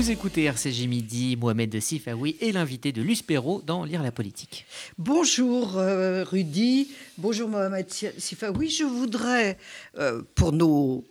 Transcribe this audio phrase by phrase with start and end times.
[0.00, 4.64] Vous écoutez RCJ Midi, Mohamed Sifawi et l'invité de Luce Perrault dans Lire la politique.
[4.96, 6.88] Bonjour euh, Rudy,
[7.18, 8.70] bonjour Mohamed Sifawi.
[8.70, 9.58] Je voudrais,
[9.98, 11.04] euh, pour nos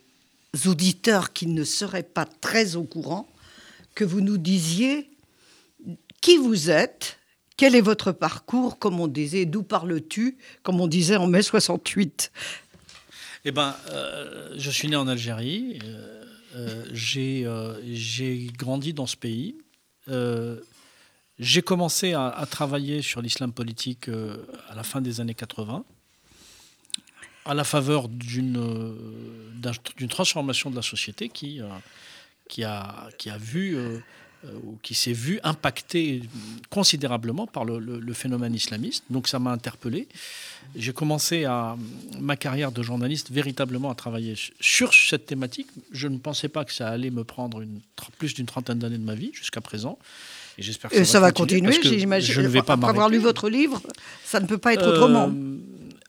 [0.66, 3.28] auditeurs qui ne seraient pas très au courant,
[3.94, 5.08] que vous nous disiez
[6.20, 7.20] qui vous êtes,
[7.56, 12.32] quel est votre parcours, comme on disait, d'où parles-tu, comme on disait en mai 68
[13.44, 15.78] Eh bien, euh, je suis né en Algérie.
[15.84, 16.19] Euh,
[16.92, 19.56] j'ai grandi dans ce pays.
[21.38, 25.84] j'ai commencé à, à, travailler sur l'islam politique à la fin des années 80,
[27.44, 28.58] à la faveur d'une
[30.08, 31.60] transformation de la société qui,
[32.48, 33.76] qui, a, qui a vu
[34.46, 36.22] euh, qui s'est vu impacté
[36.70, 39.04] considérablement par le, phénomène islamiste.
[39.10, 40.08] Donc ça m'a interpellé.
[40.74, 41.76] J'ai commencé à,
[42.18, 45.66] ma carrière de journaliste véritablement à travailler sur cette thématique.
[45.92, 47.80] Je ne pensais pas que ça allait me prendre une,
[48.16, 49.98] plus d'une trentaine d'années de ma vie jusqu'à présent.
[50.56, 51.78] Et j'espère que ça, va continuer.
[51.82, 52.34] j'imagine.
[52.34, 53.82] Je ne vais pas Après avoir lu votre livre,
[54.24, 55.28] ça ne peut pas être autrement.
[55.28, 55.58] Euh,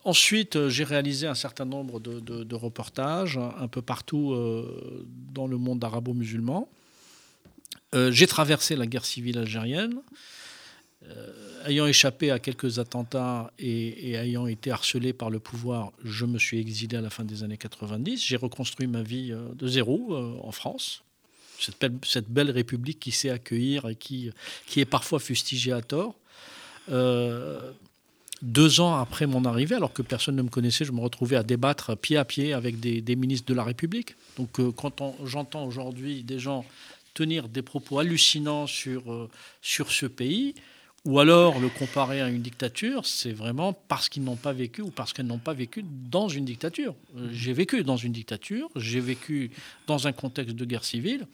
[0.06, 4.34] ensuite, euh, j'ai réalisé un certain nombre de, de reportages un peu partout
[5.34, 6.70] dans le monde arabo-musulman.
[7.94, 10.02] Euh, j'ai traversé la guerre civile algérienne.
[11.10, 16.38] Euh, ayant échappé à quelques attentats et, ayant été harcelé par le pouvoir, je me
[16.38, 18.24] suis exilé à la fin des années 90.
[18.24, 21.04] J'ai reconstruit ma vie euh, de zéro en France.
[21.60, 24.32] Cette belle, république qui sait accueillir et qui,
[24.76, 26.16] est parfois fustigée à tort.
[28.42, 31.44] deux ans après mon arrivée, alors que personne ne me connaissait, je me retrouvais à
[31.44, 34.16] débattre pied à pied avec des ministres de la République.
[34.38, 36.66] Donc quand j'entends aujourd'hui des gens
[37.14, 39.30] tenir des propos hallucinants sur, euh,
[39.62, 40.56] sur ce pays,
[41.04, 44.92] ou alors le comparer à une dictature, c'est vraiment parce qu'ils n'ont pas vécu ou
[44.92, 46.94] parce qu'elles n'ont pas vécu dans une dictature.
[47.18, 49.50] Euh, j'ai vécu dans une dictature, j'ai vécu
[49.88, 51.26] dans un contexte de guerre civile.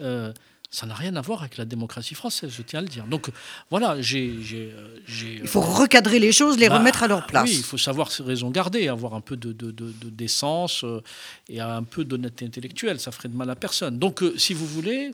[0.00, 0.32] Euh,
[0.70, 3.06] ça n'a rien à voir avec la démocratie française, je tiens à le dire.
[3.06, 3.30] Donc
[3.70, 4.38] voilà, j'ai.
[4.52, 7.48] Euh, il faut recadrer les choses, les bah, remettre à leur place.
[7.48, 11.02] Oui, il faut savoir ses raisons garder, avoir un peu de, de, décence euh,
[11.48, 13.00] et un peu d'honnêteté intellectuelle.
[13.00, 13.98] Ça ferait de mal à personne.
[13.98, 15.12] Donc, euh, si vous voulez,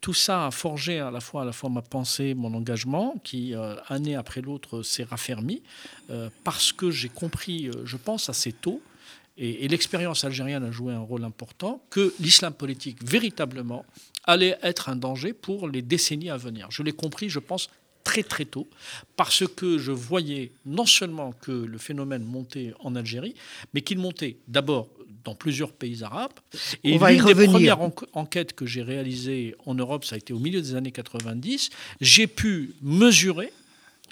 [0.00, 3.54] tout ça a forgé à la fois, à la fois ma pensée, mon engagement, qui,
[3.88, 5.62] année après l'autre, s'est raffermi,
[6.44, 8.80] parce que j'ai compris, je pense, assez tôt,
[9.38, 13.84] et, et l'expérience algérienne a joué un rôle important, que l'islam politique, véritablement,
[14.24, 16.68] allait être un danger pour les décennies à venir.
[16.70, 17.70] Je l'ai compris, je pense,
[18.04, 18.66] très très tôt,
[19.16, 23.34] parce que je voyais non seulement que le phénomène montait en Algérie,
[23.74, 24.88] mais qu'il montait d'abord
[25.24, 26.32] dans plusieurs pays arabes.
[26.84, 27.78] Et l'une des premières
[28.14, 32.26] enquêtes que j'ai réalisées en Europe, ça a été au milieu des années 90, j'ai
[32.26, 33.52] pu mesurer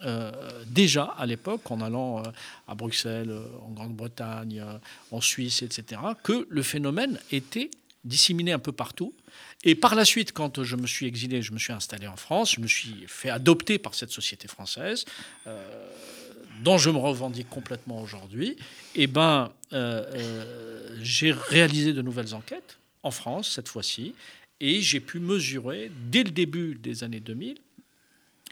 [0.05, 0.31] euh,
[0.67, 2.23] déjà à l'époque, en allant euh,
[2.69, 4.63] à Bruxelles, euh, en Grande-Bretagne,
[5.11, 7.71] en Suisse, etc., que le phénomène était
[8.05, 9.15] disséminé un peu partout
[9.65, 12.55] et par la suite, quand je me suis exilé, je me suis installé en France,
[12.55, 15.05] je me suis fait adopter par cette société française,
[16.63, 18.51] dont je me revendique complètement aujourd'hui.
[18.95, 19.51] Et eh ben,
[21.01, 24.15] j'ai réalisé de nouvelles enquêtes en France cette fois-ci,
[24.61, 27.59] et j'ai pu mesurer dès le début des années 2000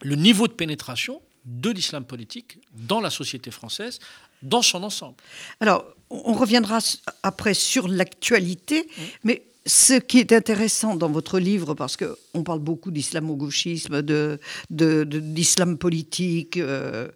[0.02, 3.98] le niveau de pénétration de l'islam politique dans la société française
[4.42, 5.16] dans son ensemble.
[5.60, 6.78] Alors, on reviendra
[7.22, 9.02] après sur l'actualité, mmh.
[9.24, 14.38] mais ce qui est intéressant dans votre livre, parce qu'on parle beaucoup d'islamo-gauchisme, de,
[14.70, 17.08] d'islam politique, euh,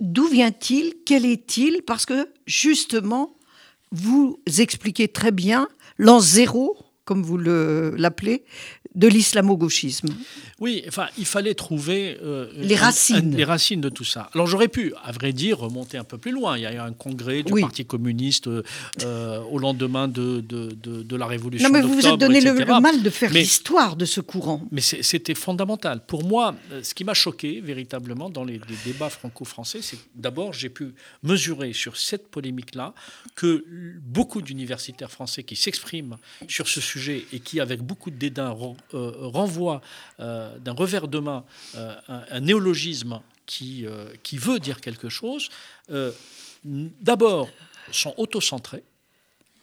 [0.00, 1.82] d'où vient-il Quel est-il?
[1.82, 3.36] Parce que justement,
[3.90, 8.44] vous expliquez très bien l'an zéro, comme vous l'appelez,
[8.94, 10.08] de l'islamo-gauchisme.
[10.60, 14.30] Oui, enfin, il fallait trouver euh, les racines, les racines de tout ça.
[14.34, 16.56] Alors j'aurais pu, à vrai dire, remonter un peu plus loin.
[16.56, 21.16] Il y a eu un congrès du Parti communiste euh, au lendemain de, de, de,
[21.16, 21.68] la Révolution.
[21.68, 24.62] Non, mais vous vous êtes donné le, mal de faire l'histoire de ce courant.
[24.70, 26.04] Mais c'était fondamental.
[26.06, 30.52] Pour moi, euh, ce qui m'a choqué véritablement dans les, les débats franco-français, c'est d'abord
[30.52, 32.94] j'ai pu mesurer sur cette polémique-là
[33.34, 33.64] que
[34.00, 36.16] beaucoup d'universitaires français qui s'expriment
[36.48, 38.54] sur ce sujet et qui, avec beaucoup de dédain,
[38.92, 39.80] renvoie
[40.20, 41.44] euh, d'un revers de main
[41.76, 43.86] euh, un, néologisme qui,
[44.22, 45.50] qui veut dire quelque chose,
[46.64, 47.48] d'abord
[47.92, 48.82] sont autocentrés,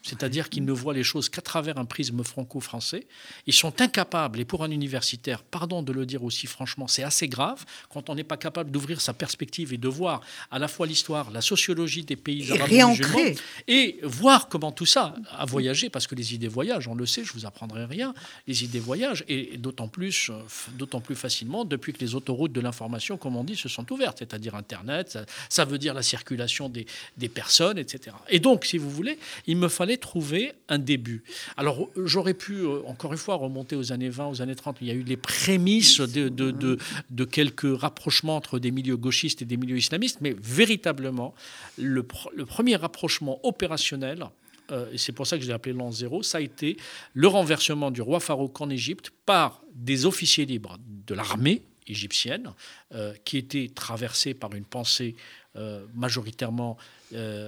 [0.03, 3.05] c'est-à-dire qu'ils ne voient les choses qu'à travers un prisme franco-français.
[3.45, 7.27] Ils sont incapables, et pour un universitaire, pardon de le dire aussi franchement, c'est assez
[7.27, 10.87] grave quand on n'est pas capable d'ouvrir sa perspective et de voir à la fois
[10.87, 13.35] l'histoire, la sociologie des pays arabes musulmans,
[13.67, 17.23] et voir comment tout ça a voyagé, parce que les idées voyagent, on le sait,
[17.23, 18.13] je vous apprendrai rien,
[18.47, 20.41] les idées voyagent, et d'autant plus, euh,
[20.73, 24.19] d'autant plus facilement depuis que les autoroutes de l'information, comme on dit, se sont ouvertes,
[24.19, 25.19] c'est-à-dire Internet,
[25.49, 26.85] ça, veut dire la circulation des,
[27.17, 28.15] des personnes, etc.
[28.29, 31.23] Et donc, si vous voulez, il me fallait fallait trouver un début.
[31.57, 34.77] Alors, j'aurais pu, euh, encore une fois, remonter aux années 20, aux années 30.
[34.81, 39.45] Il y a eu les prémices de, de, quelques rapprochements entre des milieux gauchistes et
[39.45, 41.33] des milieux islamistes, mais véritablement,
[41.77, 42.05] le,
[42.35, 44.25] le premier rapprochement opérationnel,
[44.71, 46.77] euh, et c'est pour ça que je l'ai appelé l'an zéro, ça a été
[47.13, 50.77] le renversement du roi Farouk en Égypte par des officiers libres
[51.07, 52.53] de l'armée égyptienne,
[52.93, 55.15] euh, qui étaient traversés par une pensée
[55.55, 56.77] euh, majoritairement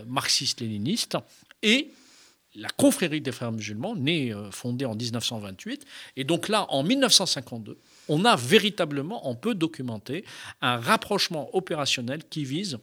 [0.08, 1.18] marxiste-léniniste,
[1.62, 1.90] et
[2.56, 5.86] la confrérie des frères musulmans, née, fondée en 1928.
[6.18, 7.78] Et donc là, en 1952,
[8.10, 10.26] on a véritablement, on peut documenter
[10.62, 12.80] un rapprochement opérationnel qui vise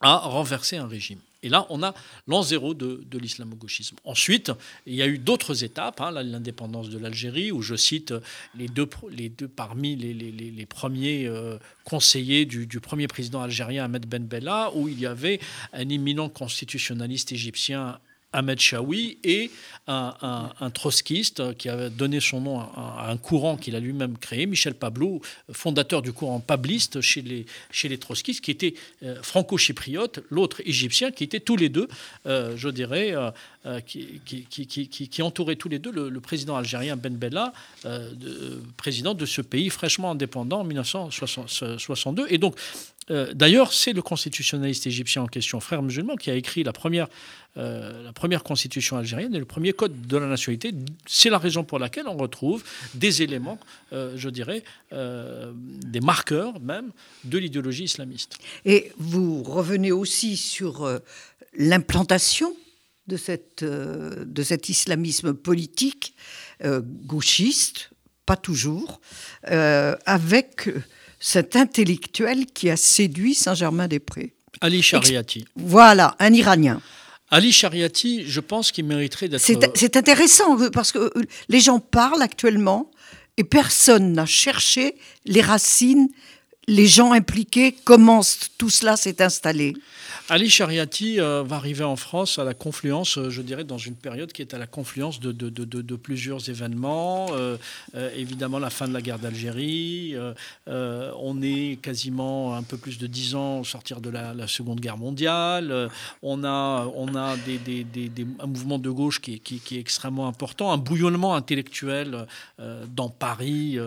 [0.00, 1.20] à renverser un régime.
[1.42, 1.94] Et là, on a
[2.26, 3.96] l'an zéro de, l'islamo-gauchisme.
[4.04, 4.52] Ensuite,
[4.86, 8.12] il y a eu d'autres étapes, hein, l'indépendance de l'Algérie, où je cite
[8.54, 14.70] les deux, parmi les, premiers euh, conseillers du, du, premier président algérien Ahmed Ben Bella,
[14.74, 15.40] où il y avait
[15.72, 17.98] un imminent constitutionnaliste égyptien
[18.32, 19.50] Ahmed Chaoui et
[19.86, 24.74] un, trotskiste qui a donné son nom à, un courant qu'il a lui-même créé, Michel
[24.74, 25.20] Pablo,
[25.52, 31.24] fondateur du courant pabliste chez les, chez trotskistes, qui était euh, franco-chypriote, l'autre égyptien, qui
[31.24, 31.88] étaient tous les deux,
[32.26, 33.14] euh, je dirais,
[33.66, 37.52] euh, qui, qui, entourait tous les deux le, président algérien Ben Bella,
[38.76, 42.26] président de ce pays fraîchement indépendant en 1962.
[42.30, 42.56] Et donc,
[43.34, 47.08] D'ailleurs, c'est le constitutionnaliste égyptien en question, frère musulman, qui a écrit la première
[47.56, 50.72] euh, la première constitution algérienne et le premier code de la nationalité.
[51.04, 52.62] C'est la raison pour laquelle on retrouve
[52.94, 53.58] des éléments,
[53.92, 54.62] euh, je dirais,
[54.92, 56.92] euh, des marqueurs même
[57.24, 58.38] de l'idéologie islamiste.
[58.64, 61.00] Et vous revenez aussi sur
[61.54, 62.54] l'implantation
[63.08, 66.14] de, cette, de cet islamisme politique
[66.62, 67.90] gauchiste,
[68.26, 69.00] pas toujours,
[69.42, 70.68] avec
[71.20, 74.32] cet intellectuel qui a séduit Saint-Germain-des-Prés.
[74.62, 75.44] Ali Shariati.
[75.54, 76.80] Voilà, un Iranien.
[77.30, 79.44] Ali Shariati, je pense qu'il mériterait d'être.
[79.74, 82.90] C'est intéressant parce que euh, les gens parlent actuellement
[83.36, 84.96] et personne n'a cherché
[85.26, 86.08] les racines,
[86.66, 88.22] les gens impliqués, comment
[88.58, 89.74] tout cela s'est installé.
[90.30, 93.96] Ali Shariati euh, va arriver en France à la confluence, euh, je dirais, dans une
[93.96, 97.26] période qui est à la confluence de, plusieurs événements.
[97.32, 97.56] Euh,
[98.16, 100.14] évidemment, la fin de la guerre d'Algérie.
[100.68, 104.98] on est quasiment un peu plus de dix ans au sortir de la, Seconde Guerre
[104.98, 105.88] mondiale.
[106.22, 112.26] on a, un mouvement de gauche qui, qui, qui, est extrêmement important, un bouillonnement intellectuel
[112.94, 113.78] dans Paris,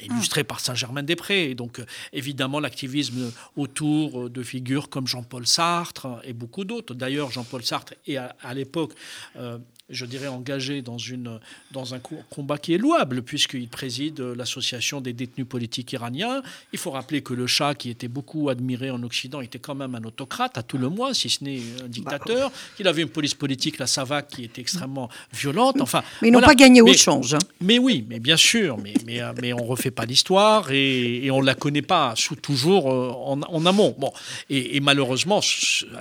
[0.00, 1.54] illustré par Saint-Germain-des-Prés.
[1.54, 1.82] Donc,
[2.14, 6.94] évidemment, l'activisme autour de figures comme Jean-Paul Sartre Sartre et beaucoup d'autres.
[6.94, 8.92] D'ailleurs, Jean-Paul Sartre est à, l'époque
[9.36, 11.38] euh, je dirais, engagé dans, une,
[11.70, 12.00] dans un
[12.30, 16.42] combat qui est louable, puisqu'il préside l'association des détenus politiques iraniens.
[16.72, 19.94] Il faut rappeler que le Shah, qui était beaucoup admiré en Occident, était quand même
[19.94, 22.50] un autocrate, à tout le moins, si ce n'est un dictateur.
[22.80, 25.80] Il avait une police politique, la Savac, qui était extrêmement violente.
[25.80, 27.34] Enfin, mais ils n'ont pas gagné au change.
[27.34, 27.38] Hein.
[27.60, 31.40] Mais oui, mais bien sûr, mais, mais, mais on ne refait pas l'histoire et, on
[31.42, 33.94] ne la connaît pas sous, toujours euh, en, en, amont.
[33.98, 34.12] Bon.
[34.50, 35.40] Et, et malheureusement,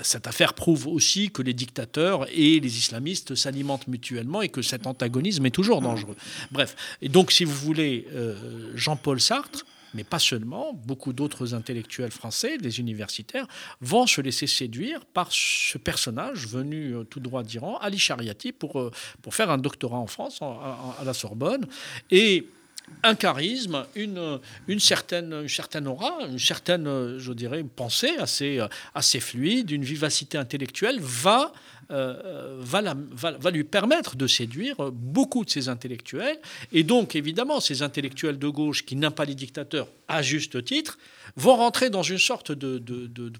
[0.02, 4.88] cette affaire prouve aussi que les dictateurs et les islamistes s'alimentent mutuellement et que cet
[4.88, 6.16] antagonisme est toujours dangereux.
[6.52, 12.12] Bref, et donc si vous voulez, euh, Jean-Paul Sartre, mais pas seulement, beaucoup d'autres intellectuels
[12.12, 13.48] français, des universitaires,
[13.80, 18.80] vont se laisser séduire par ce personnage venu euh, tout droit d'Iran, Ali Shariati, pour,
[18.80, 18.92] euh,
[19.22, 21.66] pour faire un doctorat en France, à la Sorbonne.
[22.12, 22.50] Et
[23.04, 28.60] un charisme, une, une, certaine, une certaine aura, une certaine, je dirais, pensée assez,
[28.94, 31.52] assez fluide, une vivacité intellectuelle va
[31.92, 36.38] euh, va, lui permettre de séduire beaucoup de ces intellectuels.
[36.72, 40.98] Et donc, évidemment, ces intellectuels de gauche qui n'aiment pas les dictateurs, à juste titre,
[41.36, 42.82] vont rentrer dans une sorte de,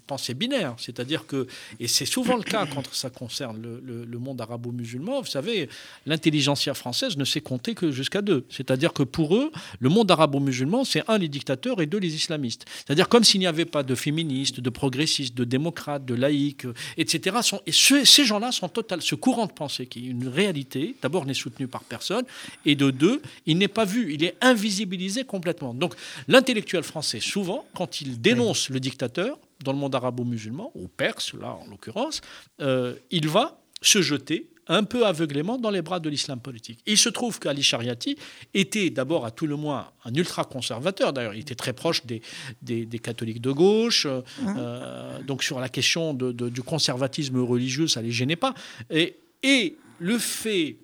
[0.06, 0.74] pensée binaire.
[0.78, 1.46] C'est-à-dire que,
[1.80, 5.68] et c'est souvent le cas quand ça concerne le, monde arabo-musulman, vous savez,
[6.06, 8.44] l'intelligentsia française ne sait compter que jusqu'à deux.
[8.48, 12.64] C'est-à-dire que pour eux, le monde arabo-musulman, c'est un, les dictateurs et deux, les islamistes.
[12.84, 17.36] C'est-à-dire comme s'il n'y avait pas de féministes, de progressistes, de démocrates, de laïcs, etc.
[17.66, 19.02] Et ces gens-là sont total.
[19.02, 22.24] Ce courant de pensée qui est une réalité, d'abord n'est soutenu par personne,
[22.64, 25.74] et de deux, il n'est pas vu, il est invisibilisé complètement.
[25.74, 25.94] Donc
[26.28, 31.58] l'intellectuel français, souvent, quand il dénonce le dictateur, dans le monde arabo-musulman, ou perse, là
[31.62, 32.20] en l'occurrence,
[32.60, 36.80] euh, il va se jeter un peu aveuglément dans les bras de l'islam politique.
[36.86, 38.16] il se trouve qu'Ali Shariati
[38.54, 42.22] était d'abord à tout le moins un ultra-conservateur, d'ailleurs il était très proche des,
[42.62, 48.00] des, catholiques de gauche, euh, euh, donc sur la question de, du conservatisme religieux, ça
[48.00, 48.54] ne les gênait pas.
[48.90, 50.76] Et, et le fait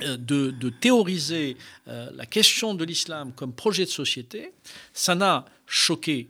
[0.00, 4.52] de, de théoriser la question de l'islam comme projet de société,
[4.92, 6.28] ça n'a choqué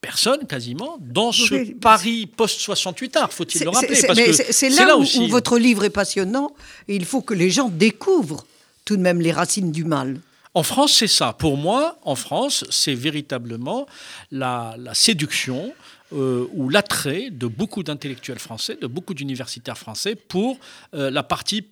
[0.00, 3.94] personne quasiment dans ce Oui, Paris post-68 art, faut-il le rappeler.
[3.94, 6.52] C'est- là, où, aussi, où votre livre est passionnant
[6.88, 8.46] et il faut que les gens découvrent
[8.84, 10.20] tout de même les racines du mal.
[10.54, 11.32] En France, c'est ça.
[11.32, 13.86] Pour moi, en France, c'est véritablement
[14.32, 15.72] la, la séduction
[16.12, 20.58] euh, ou l'attrait de beaucoup d'intellectuels français, de beaucoup d'universitaires français pour
[20.94, 21.64] euh, la partie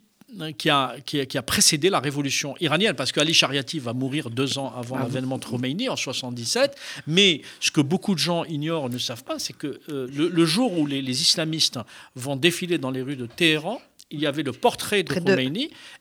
[0.58, 4.30] qui a, qui, a, qui a précédé la révolution iranienne, parce qu'Ali Shariati va mourir
[4.30, 6.76] deux ans avant l'avènement de Khomeini, en 77.
[7.06, 10.44] Mais ce que beaucoup de gens ignorent, ne savent pas, c'est que euh, le, le
[10.44, 11.78] jour où les, les islamistes
[12.14, 15.20] vont défiler dans les rues de Téhéran, il y avait le portrait de de-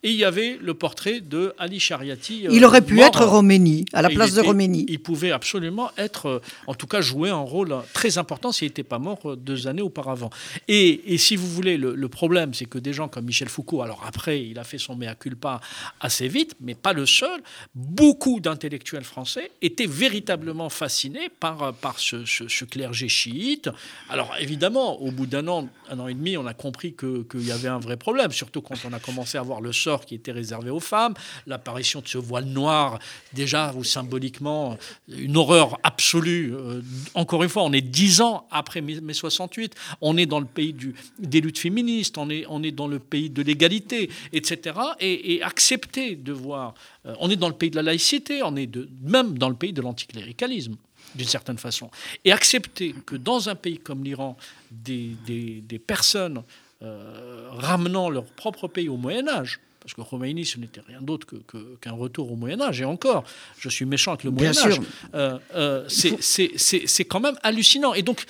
[0.03, 2.47] et il y avait le portrait de Ali Shariati.
[2.47, 3.05] euh, Il aurait pu mort.
[3.07, 4.85] être Roménie, à la place de Roménie.
[4.87, 8.83] Il pouvait absolument être, euh, en tout cas, jouer un rôle très important s'il n'était
[8.83, 10.29] pas mort euh, deux années auparavant.
[10.69, 13.81] Et, et si vous voulez, le, le problème, c'est que des gens comme Michel Foucault,
[13.81, 15.59] alors après, il a fait son mea culpa
[15.99, 17.41] assez vite, mais pas le seul,
[17.75, 23.69] beaucoup d'intellectuels français étaient véritablement fascinés par, par ce, ce- ce clergé chiite.
[24.09, 27.45] Alors évidemment, au bout d'un an, un an et demi, on a compris que- qu'il
[27.45, 30.15] y avait un vrai problème, surtout quand on a commencé à voir le sort qui
[30.15, 31.13] était réservé aux femmes,
[31.45, 32.99] l'apparition de ce voile noir,
[33.33, 34.77] déjà ou symboliquement,
[35.07, 36.53] une horreur absolue.
[36.55, 36.81] Euh,
[37.13, 40.45] encore une fois, on est dix ans après mai mai 68, on est dans le
[40.45, 40.75] pays
[41.19, 44.77] des luttes féministes, on est, on est dans le pays de l'égalité, etc.
[44.99, 46.73] Et, accepter de voir,
[47.05, 48.69] euh, on est dans le pays de la laïcité, on est
[49.01, 50.75] même dans le pays de l'anticléricalisme
[51.15, 51.89] d'une certaine façon.
[52.25, 54.35] Et accepter que dans un pays comme l'Iran,
[54.71, 56.43] des personnes
[56.81, 61.25] euh, ramenant leur propre pays au Moyen Âge, parce que Khomeini, ce n'était rien d'autre
[61.25, 63.23] que- que- qu'un retour au Moyen Âge, et encore,
[63.57, 64.79] je suis méchant avec le Moyen Âge,
[65.13, 67.93] euh, euh, c'est- quand même hallucinant.
[67.93, 68.23] Et donc,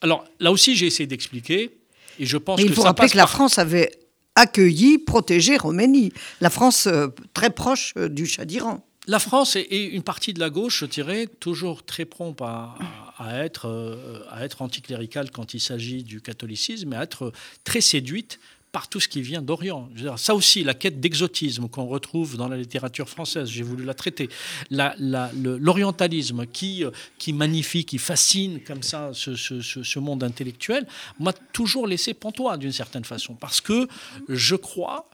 [0.00, 1.76] alors là aussi, j'ai essayé d'expliquer,
[2.18, 3.90] et je pense Mais il que faut ça rappeler que la par- France avait
[4.34, 6.12] accueilli, protégé Roménie.
[6.40, 6.88] La France
[7.34, 8.84] très proche du Shah d'Iran.
[9.06, 12.74] La France et, et une partie de la gauche, je dirais, toujours très prompt à,
[13.18, 17.32] à être, euh, à être anticléricale quand il s'agit du catholicisme, et à être
[17.64, 18.40] très séduite
[18.72, 19.88] par tout ce qui vient d'Orient.
[20.16, 24.28] Ça aussi, la quête d'exotisme qu'on retrouve dans la littérature française, j'ai voulu la traiter.
[24.70, 30.86] L'orientalisme qui, euh, qui magnifie, qui fascine comme ça ce- ce monde intellectuel,
[31.20, 33.34] m'a toujours laissé pantois d'une certaine façon.
[33.34, 33.86] Parce que
[34.28, 35.08] je crois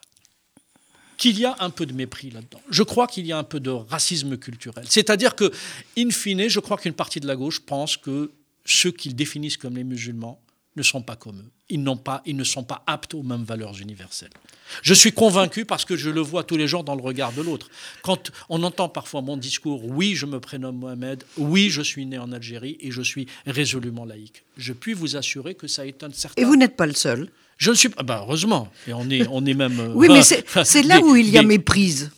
[1.20, 2.62] qu'il y a un peu de mépris là-dedans.
[2.70, 4.86] Je crois qu'il y a un peu de racisme culturel.
[4.88, 5.52] C'est-à-dire que,
[5.98, 8.32] in fine, je crois qu'une partie de la gauche pense que
[8.64, 10.40] ceux qu'ils définissent comme les musulmans
[10.76, 11.50] ne sont pas comme eux.
[11.68, 14.30] Ils, pas, ils ne sont pas aptes aux mêmes valeurs universelles.
[14.82, 17.42] Je suis convaincu parce que je le vois tous les jours dans le regard de
[17.42, 17.68] l'autre.
[18.02, 22.16] Quand on entend parfois mon discours, oui, je me prénomme Mohamed, oui, je suis né
[22.16, 24.44] en Algérie et je suis résolument laïque.
[24.56, 26.40] Je puis vous assurer que ça étonne certains.
[26.40, 27.28] Et vous n'êtes pas le seul.
[27.60, 28.02] Je ne suis pas.
[28.02, 28.68] Bah, heureusement.
[28.88, 29.78] Et on est, on est même.
[29.78, 32.10] euh, Oui, mais c'est là des- où il y a des- méprise.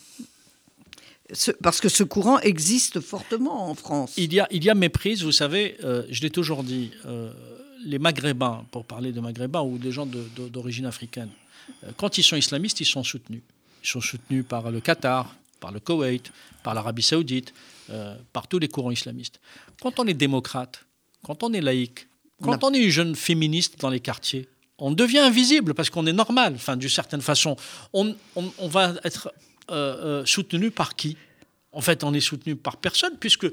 [1.32, 4.12] Ce- parce que ce courant existe fortement en France.
[4.16, 7.32] Il y a, il y a méprise, vous savez, euh, je l'ai toujours dit, euh,
[7.84, 11.30] les Maghrébins, pour parler de Maghrébins ou des gens de- de- d'origine africaine,
[11.84, 13.42] euh, quand ils sont islamistes, ils sont soutenus.
[13.82, 16.30] Ils sont soutenus par le Qatar, par le Koweït,
[16.62, 17.52] par l'Arabie saoudite,
[18.32, 19.38] par tous les courants islamistes.
[19.82, 20.84] Quand on est démocrate,
[21.24, 22.06] quand on est laïque,
[22.40, 24.48] quand on est une jeune féministe dans les quartiers,
[24.78, 27.56] on devient invisible parce qu'on est normal, enfin, d'une certaine façon.
[27.92, 29.32] On, on- on va être
[29.70, 31.16] euh, euh, soutenu par qui?
[31.72, 33.46] En fait, on est soutenu par personne, puisque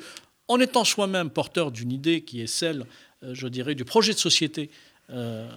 [0.47, 2.85] en étant soi-même porteur d'une idée qui est celle,
[3.23, 4.69] euh, je dirais, du projet de société
[5.11, 5.47] euh,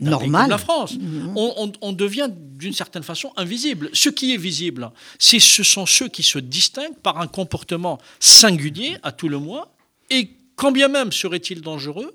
[0.00, 0.42] Normal.
[0.42, 0.94] comme la France,
[1.36, 3.90] on, on- on devient d'une certaine façon invisible.
[3.92, 8.96] Ce qui est visible, c'est ce sont ceux qui se distinguent par un comportement singulier
[9.02, 9.66] à tout le moins,
[10.10, 12.14] et quand bien même serait-il dangereux,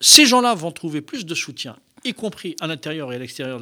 [0.00, 1.76] ces gens-là vont trouver plus de soutien,
[2.08, 3.60] y compris à l'intérieur et à l'extérieur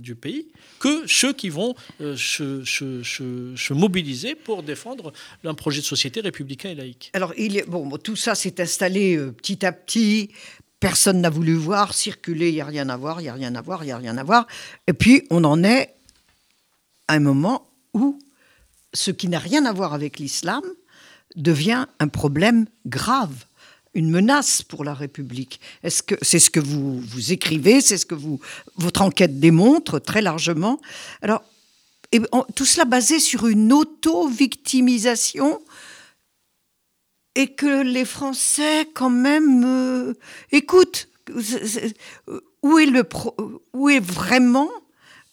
[0.00, 0.48] du pays,
[0.80, 5.12] que ceux qui vont euh, se, se- se- se mobiliser pour défendre
[5.44, 7.10] un projet de société républicain et laïque.
[7.14, 7.32] Alors,
[7.68, 10.30] bon, tout ça s'est installé euh, petit à petit.
[10.80, 13.54] Personne n'a voulu voir, circuler, il n'y a rien à voir, il n'y a rien
[13.54, 14.46] à voir, il n'y a rien à voir.
[14.86, 15.94] Et puis, on en est
[17.08, 18.18] à un moment où
[18.92, 20.62] ce qui n'a rien à voir avec l'islam
[21.34, 23.44] devient un problème grave,
[23.96, 25.58] une menace pour la République.
[25.82, 28.38] Est-ce que c'est ce que vous, vous écrivez, c'est ce que vous,
[28.76, 30.78] votre enquête démontre très largement
[31.22, 31.42] Alors,
[32.54, 35.60] tout cela basé sur une auto-victimisation
[37.34, 40.14] et que les Français, quand même, euh,
[40.52, 41.08] écoutent.
[42.62, 43.02] Où est, le
[43.72, 44.70] où est vraiment,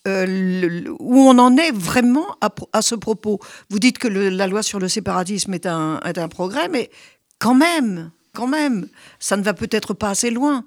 [0.08, 3.40] euh, où on en est vraiment à, ce propos?
[3.70, 6.90] Vous dites que la loi sur le séparatisme est un, est un progrès, mais
[7.40, 8.88] quand même, quand même,
[9.20, 10.66] ça ne va peut-être pas assez loin.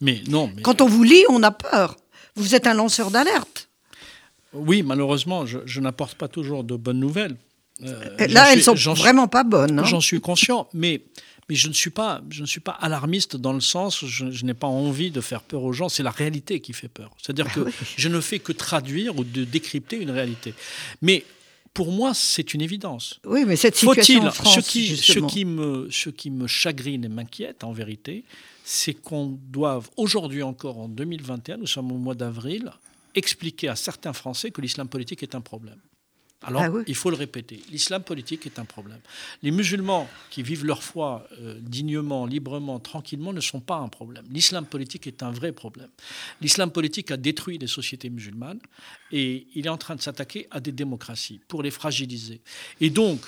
[0.00, 1.96] Mais non, mais Quand on vous lit, on a peur.
[2.36, 3.68] Vous êtes un lanceur d'alerte.
[4.52, 7.36] oui, malheureusement, je, je n'apporte pas toujours de bonnes nouvelles.
[7.82, 9.78] Euh, Là, elles sont j'en suis- vraiment pas bonnes.
[9.80, 9.84] hein.
[9.84, 11.02] J'en suis conscient, mais,
[11.48, 14.44] mais je ne suis pas, je ne suis pas alarmiste dans le sens, je, je
[14.44, 15.88] n'ai pas envie de faire peur aux gens.
[15.88, 17.10] C'est la réalité qui fait peur.
[17.20, 17.72] C'est-à-dire Ah que oui.
[17.96, 20.54] je ne fais que traduire ou de décrypter une réalité.
[21.02, 21.24] Mais
[21.74, 23.20] pour moi, c'est une évidence.
[23.24, 25.26] Oui, mais cette situation Faut-il en France, ce qui, ce justement.
[25.28, 28.24] qui me, ce qui me chagrine et m'inquiète en vérité,
[28.64, 32.70] c'est qu'on doive aujourd'hui encore en 2021, nous sommes au mois d'avril,
[33.14, 35.78] expliquer à certains Français que l'islam politique est un problème.
[36.42, 36.82] Alors, Ah oui.
[36.86, 39.00] il faut le répéter, l'islam politique est un problème.
[39.42, 44.24] Les musulmans qui vivent leur foi euh, dignement, librement, tranquillement ne sont pas un problème.
[44.30, 45.88] L'islam politique est un vrai problème.
[46.40, 48.60] L'islam politique a détruit les sociétés musulmanes
[49.10, 52.40] et il est en train de s'attaquer à des démocraties pour les fragiliser.
[52.80, 53.20] Et donc,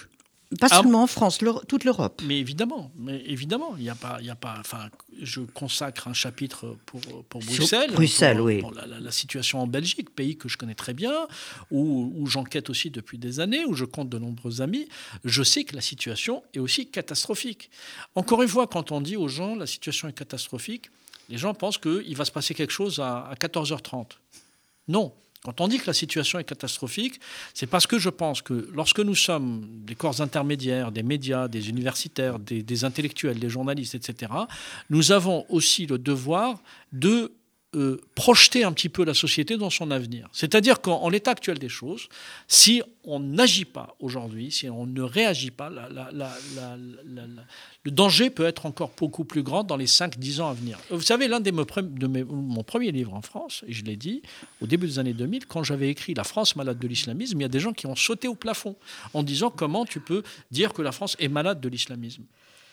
[0.58, 0.78] Pas Ah.
[0.80, 1.38] seulement en France,
[1.68, 2.22] toute l'Europe.
[2.24, 4.56] mais évidemment, mais évidemment, il n'y a pas, il y a pas.
[4.58, 4.90] Enfin,
[5.20, 7.92] je consacre un chapitre pour pour Bruxelles.
[7.92, 8.58] Bruxelles, pour, oui.
[8.60, 11.28] pour la, la- la situation en Belgique, pays que je connais très bien,
[11.70, 14.88] où, où j'enquête aussi depuis des années, où je compte de nombreux amis.
[15.24, 17.70] Je sais que la situation est aussi catastrophique.
[18.16, 20.90] Encore une fois, quand on dit aux gens la situation est catastrophique,
[21.28, 24.06] les gens pensent qu'il va se passer quelque chose à, à 14h30.
[24.88, 25.12] Non.
[25.44, 27.18] Quand on dit que la situation est catastrophique,
[27.54, 31.70] c'est parce que je pense que lorsque nous sommes des corps intermédiaires, des médias, des
[31.70, 34.32] universitaires, des, intellectuels, des journalistes, etc.,
[34.90, 36.60] nous avons aussi le devoir
[36.92, 37.32] de
[37.76, 40.28] euh, projeter un petit peu la société dans son avenir.
[40.32, 42.08] C'est-à-dire qu'en en l'état actuel des choses,
[42.48, 45.70] si on n'agit pas aujourd'hui, si on ne réagit pas,
[47.84, 50.78] le danger peut être encore beaucoup plus grand dans les 5-10 ans à venir.
[50.90, 54.22] Vous savez, l'un me- de mes- mon premier livre en France, et je l'ai dit,
[54.60, 57.46] au début des années 2000, quand j'avais écrit La France malade de l'islamisme, il y
[57.46, 58.76] a des gens qui ont sauté au plafond
[59.14, 62.24] en disant comment tu peux dire que la France est malade de l'islamisme.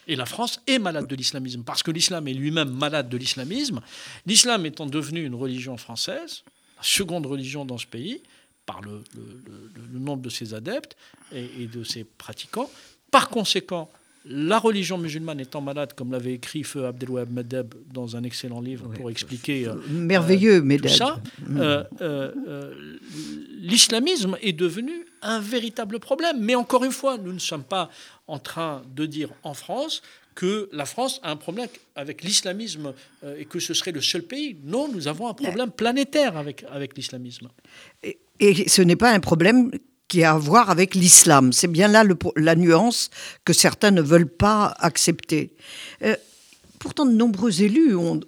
[0.08, 3.80] Et la France est malade de l'islamisme, parce que l'islam est lui-même malade de l'islamisme.
[4.26, 6.42] L'islam étant devenu une religion française,
[6.78, 8.22] la seconde religion dans ce pays,
[8.64, 10.96] par le, le- le- le nombre de ses adeptes
[11.32, 12.70] et, et de ses pratiquants.
[13.10, 13.90] Par conséquent,
[14.26, 18.88] la religion musulmane étant malade, comme l'avait écrit Feu Abdelwahab Medeb dans un excellent livre
[18.88, 20.92] pour expliquer euh, Merveilleux, tout mesdames.
[20.92, 22.98] ça, euh, euh, euh,
[23.60, 26.38] l'islamisme est devenu un véritable problème.
[26.40, 27.90] Mais encore une fois, nous ne sommes pas
[28.26, 30.02] en train de dire en France
[30.34, 34.22] que la France a un problème avec l'islamisme euh, et que ce serait le seul
[34.22, 34.56] pays.
[34.64, 37.48] Non, nous avons un problème planétaire avec, avec l'islamisme.
[38.04, 39.72] Et, ce n'est pas un problème
[40.06, 41.52] qui a à voir avec l'islam.
[41.52, 42.04] C'est bien là
[42.36, 43.10] la nuance
[43.44, 45.56] que certains ne veulent pas accepter.
[46.02, 46.14] Euh,
[46.78, 48.20] pourtant, de nombreux élus ont,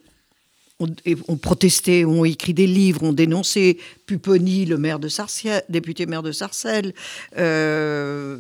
[0.80, 0.88] ont,
[1.28, 6.22] ont protesté, ont écrit des livres, ont dénoncé Pupponi, le maire de Sarcelles, député maire
[6.22, 6.94] de Sarcelles,
[7.38, 8.38] euh,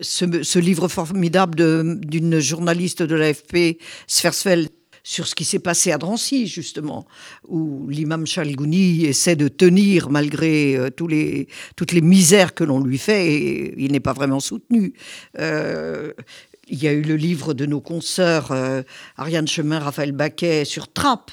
[0.00, 1.56] ce, livre formidable
[2.00, 4.68] d'une journaliste de l'AFP, Sversfeld,
[5.04, 7.06] sur ce qui s'est passé à Drancy, justement,
[7.46, 12.80] où l'imam Chalgouni essaie de tenir malgré euh, tous les, toutes les misères que l'on
[12.80, 14.92] lui fait, et il n'est pas vraiment soutenu.
[15.38, 16.12] Euh,
[16.68, 18.82] il y a eu le livre de nos consoeurs, euh,
[19.16, 21.30] Ariane Chemin, Raphaël Baquet, sur Trappe.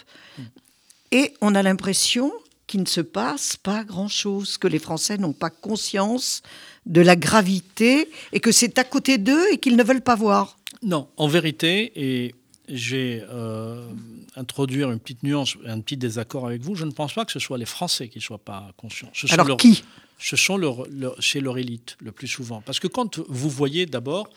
[1.11, 2.31] Et on a l'impression
[2.67, 6.41] qu'il ne se passe pas grand-chose, que les Français n'ont pas conscience
[6.85, 10.57] de la gravité et que c'est à côté d'eux et qu'ils ne veulent pas voir.
[10.81, 12.35] Non, en vérité, et
[12.67, 13.87] j'ai euh,
[14.35, 17.39] introduire une petite nuance, un petit désaccord avec vous, je ne pense pas que ce
[17.39, 19.09] soit les Français qui ne soient pas conscients.
[19.13, 19.83] Ce sont Alors leurs- qui?
[20.17, 22.61] Ce sont leur, leur- c'est leur élite le plus souvent.
[22.61, 24.29] Parce que quand vous voyez d'abord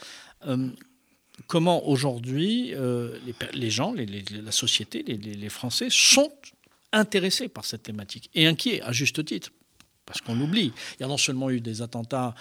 [0.47, 0.69] euh,
[1.47, 3.17] comment aujourd'hui euh,
[3.53, 6.33] les, gens, la société, les, Français sont
[6.93, 9.51] intéressés par cette thématique et inquiets à juste titre.
[10.07, 10.73] Parce qu'on l'oublie.
[10.99, 12.35] Il y a non seulement eu des attentats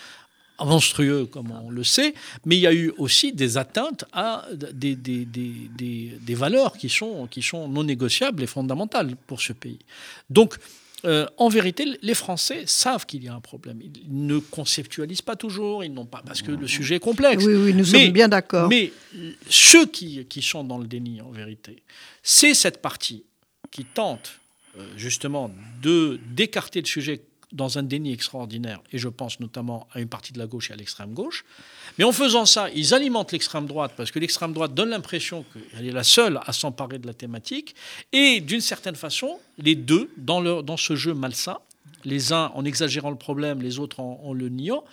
[0.59, 2.13] monstrueux, comme on le sait,
[2.45, 7.67] mais il y a eu aussi des atteintes à des valeurs qui sont, qui sont
[7.67, 9.79] non négociables et fondamentales pour ce pays.
[10.29, 10.57] Donc,
[11.05, 13.79] euh, en vérité, les Français savent qu'il y a un problème.
[13.81, 17.43] Ils ne conceptualisent pas toujours, ils n'ont pas parce que le sujet est complexe.
[17.45, 18.67] Oui, oui, nous Mais- sommes bien d'accord.
[18.67, 18.91] Mais
[19.49, 21.83] ceux qui, qui sont dans le déni, en vérité,
[22.23, 23.23] c'est cette partie
[23.69, 24.39] qui tente
[24.79, 30.01] euh, justement de d'écarter le sujet dans un déni extraordinaire, et je pense notamment à
[30.01, 31.45] une partie de la gauche et à l'extrême gauche.
[31.97, 35.87] Mais en faisant ça, ils alimentent l'extrême droite, parce que l'extrême droite donne l'impression qu'elle
[35.87, 37.75] est la seule à s'emparer de la thématique,
[38.11, 41.59] et d'une certaine façon, les deux, dans, leur, dans ce jeu malsain,
[42.03, 44.83] les uns en exagérant le problème, les autres en, en le niant,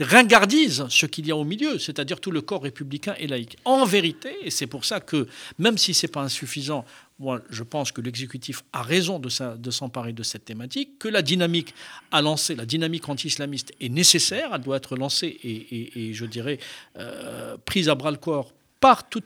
[0.00, 3.58] ringardisent ce qu'il y a au milieu, c'est-à-dire tout le corps républicain et laïque.
[3.64, 6.84] En vérité, et c'est pour ça que, même si ce n'est pas insuffisant,
[7.20, 9.28] moi je pense que l'exécutif a raison de,
[9.70, 11.74] s'emparer de cette thématique, que la dynamique
[12.10, 16.58] à lancer, la dynamique anti-islamiste est nécessaire, elle doit être lancée et, je dirais
[16.98, 19.22] euh, prise à bras le corps par tout,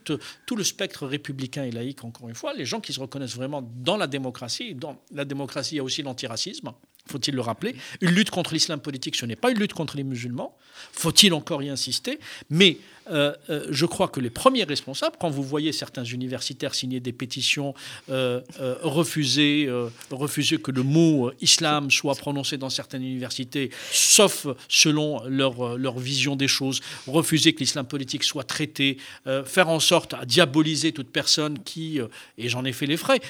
[0.47, 3.63] tout le spectre républicain et laïque, encore une fois, les gens qui se reconnaissent vraiment
[3.63, 4.75] dans la démocratie.
[4.75, 6.73] Dans la démocratie, il y a aussi l'antiracisme.
[7.07, 7.77] faut-il le rappeler.
[8.01, 10.57] Une lutte contre l'islam politique, ce n'est pas une lutte contre les musulmans.
[10.91, 12.19] Faut-il encore y insister
[12.51, 12.79] Mais
[13.11, 17.13] euh, euh, je crois que les premiers responsables, quand vous voyez certains universitaires signer des
[17.13, 17.75] pétitions,
[18.11, 18.41] euh,
[18.83, 19.69] refuser,
[20.11, 26.37] refuser que le mot islam soit prononcé dans certaines universités, sauf selon leur, leur vision
[26.37, 28.99] des choses, refuser que l'islam politique soit traité,
[29.45, 32.01] faire en sorte à diaboliser toute personne qui,
[32.39, 33.21] et j'en ai fait les frais,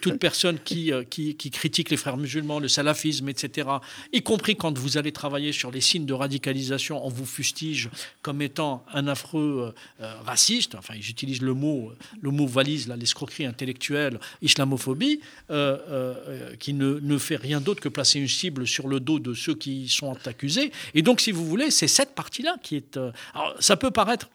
[0.00, 3.68] toute personne qui, qui, qui critique les frères musulmans, le salafisme, etc.,
[4.12, 7.90] y compris quand vous allez travailler sur les signes de radicalisation, on vous fustige
[8.22, 13.46] comme étant un affreux euh, euh, raciste, enfin j'utilise le mot, le mot valise, l'escroquerie
[13.46, 19.00] intellectuelle, islamophobie, euh, qui ne, ne, fait rien d'autre que placer une cible sur le
[19.00, 20.72] dos de ceux qui sont accusés.
[20.94, 22.96] Et donc, si vous voulez, c'est cette partie-là qui est...
[23.34, 24.28] alors, ça peut paraître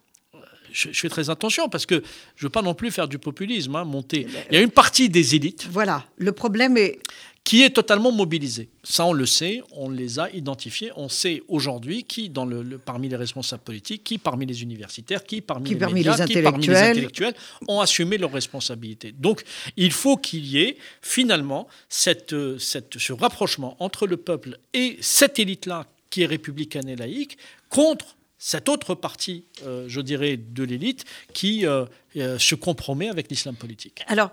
[0.74, 2.02] je, fais très attention parce que
[2.36, 4.26] je ne veux pas non plus faire du populisme, hein, monter.
[4.50, 5.68] Il y a une partie des élites.
[5.70, 6.98] Voilà, le problème est
[7.44, 8.70] qui est totalement mobilisé.
[8.82, 10.90] Ça, on le sait, on les a identifiés.
[10.96, 15.42] On sait aujourd'hui qui, dans le, parmi les responsables politiques, qui parmi les universitaires, qui
[15.42, 17.34] parmi, les, médias, qui parmi les intellectuels
[17.68, 19.12] ont assumé leurs responsabilités.
[19.12, 19.44] Donc,
[19.76, 25.38] il faut qu'il y ait finalement cette, cette, ce rapprochement entre le peuple et cette
[25.38, 27.36] élite-là qui est républicaine et laïque
[27.68, 33.30] contre cette autre partie, euh, je dirais, de l'élite qui euh, euh, se compromet avec
[33.30, 34.02] l'islam politique.
[34.06, 34.30] Alors,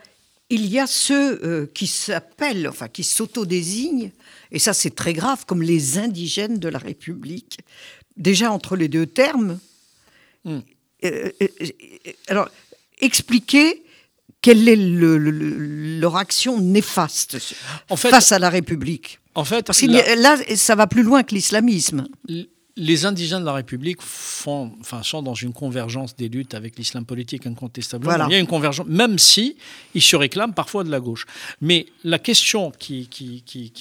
[0.52, 4.12] il y a ceux euh, qui s'appellent, enfin qui s'autodésignent,
[4.52, 7.60] et ça c'est très grave, comme les indigènes de la République.
[8.18, 9.60] Déjà entre les deux termes.
[10.44, 10.60] Hmm.
[11.06, 11.48] Euh, euh,
[12.28, 12.50] alors,
[13.00, 13.82] expliquez
[14.42, 17.38] quelle est leur action néfaste
[17.96, 19.20] face à la République.
[19.34, 22.08] En fait, Parce que là, ça va plus loin que l'islamisme
[22.82, 27.06] les indigènes de la République font, enfin, sont dans une convergence des luttes avec l'islam
[27.06, 28.26] politique incontestablement.
[28.28, 29.56] Il y a une convergence, même si
[29.94, 31.28] ils se réclament parfois de la gauche.
[31.62, 33.72] Mais la question qui, qui, qui,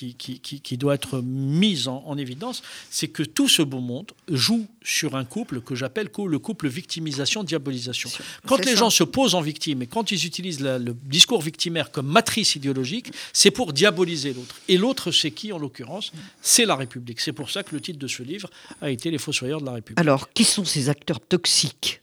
[0.40, 5.24] qui doit être mise en, évidence, c'est que tout ce beau monde joue sur un
[5.24, 8.10] couple que j'appelle le couple victimisation-diabolisation.
[8.46, 12.06] Quand les gens se posent en victime et quand ils utilisent le discours victimaire comme
[12.06, 14.56] matrice idéologique, c'est pour diaboliser l'autre.
[14.68, 16.12] Et l'autre, c'est qui en l'occurrence?
[16.42, 17.20] C'est la République.
[17.20, 18.50] C'est pour ça que le titre de ce livre
[18.82, 20.00] a été Les Fossoyeurs de la République.
[20.00, 22.00] Alors, qui sont ces acteurs toxiques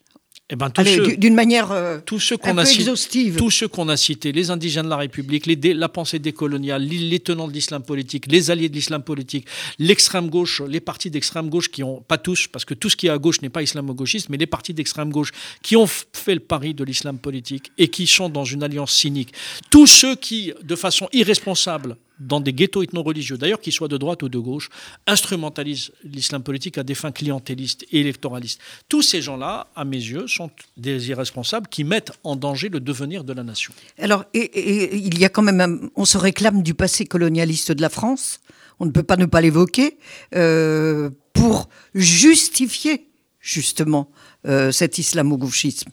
[0.49, 0.71] eh ben,
[1.17, 3.35] d'une manière euh, tous ceux qu'on a exhaustive.
[3.35, 7.19] Tous ceux qu'on a cités, les indigènes de la République, les la pensée décoloniale, les,
[7.19, 9.45] tenants de l'islam politique, les alliés de l'islam politique,
[9.77, 13.07] l'extrême gauche, les partis d'extrême gauche qui ont, pas tous, parce que tout ce qui
[13.07, 16.39] est à gauche n'est pas islamo-gauchiste, mais les partis d'extrême gauche qui ont fait le
[16.39, 19.33] pari de l'islam politique et qui sont dans une alliance cynique.
[19.69, 24.23] Tous ceux qui, de façon irresponsable, dans des ghettos ethno-religieux, d'ailleurs qu'ils soient de droite
[24.23, 24.69] ou de gauche,
[25.05, 28.59] instrumentalisent l'islam politique à des fins clientélistes et électoralistes.
[28.89, 33.23] Tous ces gens-là, à mes yeux, sont des irresponsables qui mettent en danger le devenir
[33.23, 33.73] de la nation.
[33.99, 37.89] Alors, et, il y a quand même, on se réclame du passé colonialiste de la
[37.89, 38.39] France,
[38.79, 39.97] on ne peut pas ne pas l'évoquer,
[40.35, 43.06] euh, pour justifier
[43.47, 44.09] justement
[44.45, 45.89] euh, cet islamo-gauchisme.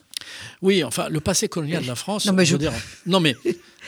[0.61, 2.73] Oui, enfin, le passé colonial de la France, non mais je, veux dire,
[3.05, 3.35] non mais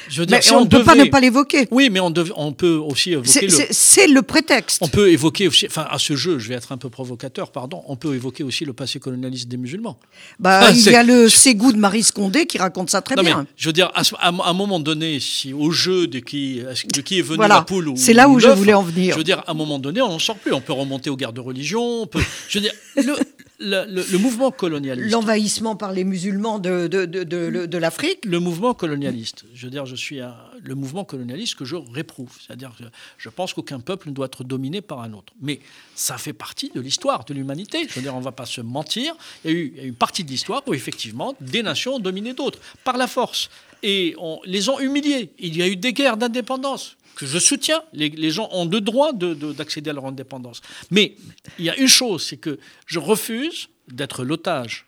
[0.08, 1.67] je veux on ne peut pas ne pas l'évoquer.
[1.71, 3.49] Oui, mais on, on, peut aussi évoquer.
[3.71, 4.21] C'est le...
[4.21, 4.80] prétexte.
[4.82, 7.84] On peut évoquer aussi, enfin, à ce jeu, je vais être un peu provocateur, pardon,
[7.88, 9.97] on peut évoquer aussi le passé colonialiste des musulmans.
[10.39, 13.47] Bah, il y a le Ségou de Marie Scondé qui raconte ça très bien.
[13.58, 16.62] je veux dire, à, un moment donné, si, au jeu de qui,
[16.93, 19.13] de qui est venu la poule C'est là où je voulais en venir.
[19.13, 20.53] Je veux dire, à un moment donné, on n'en sort plus.
[20.53, 22.03] On peut remonter aux guerres de religion.
[22.03, 23.15] On peut, je veux dire, le,
[23.60, 25.12] le, mouvement colonialiste.
[25.12, 27.24] L'envahissement par les musulmans de, de, de,
[27.65, 28.26] de l'Afrique.
[28.26, 29.46] Le mouvement colonialiste.
[29.54, 30.20] Je veux dire, je suis
[30.62, 32.32] le mouvement colonialiste que je réprouve.
[32.39, 32.84] C'est-à-dire que
[33.17, 35.34] je pense qu'aucun peuple ne doit être dominé par un autre.
[35.41, 35.60] Mais
[35.96, 37.88] ça fait partie de l'histoire de l'humanité.
[37.88, 39.15] Je veux dire, on ne va pas se mentir.
[39.43, 42.60] Il y, a eu, une partie de l'histoire où, effectivement, des nations ont dominé d'autres
[42.84, 43.50] par la force.
[43.83, 45.31] Et on les ont humiliés.
[45.39, 47.83] Il y a eu des guerres d'indépendance que je soutiens.
[47.93, 50.61] Les, gens ont le droit d'accéder à leur indépendance.
[50.91, 51.15] Mais
[51.59, 54.87] il y a une chose, c'est que je refuse d'être l'otage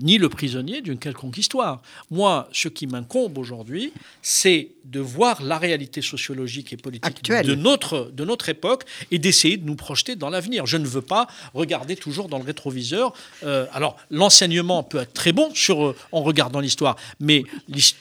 [0.00, 1.82] ni le prisonnier d'une quelconque histoire.
[2.10, 8.10] Moi, ce qui m'incombe aujourd'hui, c'est de voir la réalité sociologique et politique de notre,
[8.12, 10.66] de notre époque et d'essayer de nous projeter dans l'avenir.
[10.66, 13.12] Je ne veux pas regarder toujours dans le rétroviseur.
[13.44, 17.44] Euh, alors, l'enseignement peut être très bon sur, euh, en regardant l'histoire, mais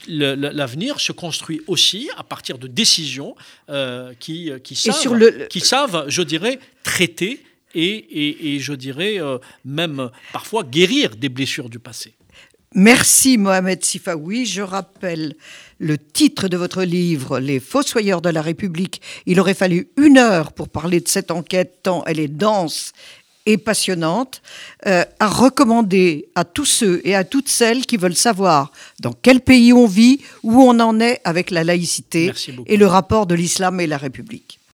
[0.08, 3.36] l'avenir se construit aussi à partir de décisions
[4.20, 7.44] qui, qui, savent, qui savent, je dirais, traiter
[7.76, 12.14] et, je dirais euh, même parfois guérir des blessures du passé.
[12.76, 14.46] Merci Mohamed Sifaoui.
[14.46, 15.36] Je rappelle
[15.80, 19.02] le titre de votre livre, Les Fossoyeurs de la République.
[19.26, 22.94] Il aurait fallu une heure pour parler de cette enquête, tant elle est dense
[23.48, 24.44] et passionnante,
[24.86, 29.42] euh, à recommander à tous ceux et à toutes celles qui veulent savoir dans quel
[29.42, 32.32] pays on vit, où on en est avec la laïcité
[32.68, 34.59] et le rapport de l'islam et la République.